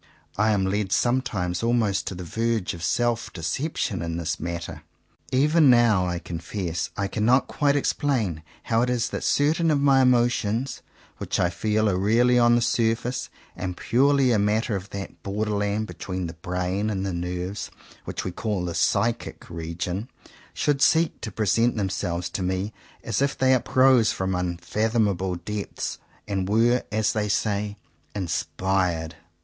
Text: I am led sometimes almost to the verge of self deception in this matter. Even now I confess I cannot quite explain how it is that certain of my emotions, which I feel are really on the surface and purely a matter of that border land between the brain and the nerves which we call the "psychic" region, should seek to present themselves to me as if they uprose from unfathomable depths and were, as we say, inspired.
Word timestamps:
I 0.35 0.49
am 0.49 0.65
led 0.65 0.91
sometimes 0.91 1.61
almost 1.61 2.07
to 2.07 2.15
the 2.15 2.23
verge 2.23 2.73
of 2.73 2.81
self 2.83 3.31
deception 3.33 4.01
in 4.01 4.17
this 4.17 4.39
matter. 4.39 4.81
Even 5.31 5.69
now 5.69 6.07
I 6.07 6.17
confess 6.17 6.89
I 6.97 7.05
cannot 7.07 7.47
quite 7.47 7.75
explain 7.75 8.41
how 8.63 8.81
it 8.81 8.89
is 8.89 9.09
that 9.09 9.23
certain 9.23 9.69
of 9.69 9.79
my 9.79 10.01
emotions, 10.01 10.81
which 11.19 11.39
I 11.39 11.51
feel 11.51 11.87
are 11.87 11.99
really 11.99 12.39
on 12.39 12.55
the 12.55 12.63
surface 12.63 13.29
and 13.55 13.77
purely 13.77 14.31
a 14.31 14.39
matter 14.39 14.75
of 14.75 14.89
that 14.89 15.21
border 15.21 15.51
land 15.51 15.85
between 15.85 16.25
the 16.25 16.33
brain 16.33 16.89
and 16.89 17.05
the 17.05 17.13
nerves 17.13 17.69
which 18.05 18.25
we 18.25 18.31
call 18.31 18.65
the 18.65 18.73
"psychic" 18.73 19.51
region, 19.51 20.09
should 20.51 20.81
seek 20.81 21.21
to 21.21 21.31
present 21.31 21.75
themselves 21.75 22.27
to 22.31 22.41
me 22.41 22.73
as 23.03 23.21
if 23.21 23.37
they 23.37 23.53
uprose 23.53 24.11
from 24.11 24.33
unfathomable 24.33 25.35
depths 25.35 25.99
and 26.27 26.49
were, 26.49 26.81
as 26.91 27.13
we 27.13 27.29
say, 27.29 27.77
inspired. 28.15 29.13